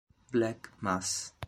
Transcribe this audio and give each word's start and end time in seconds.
Black 0.31 0.71
Mass 0.81 1.37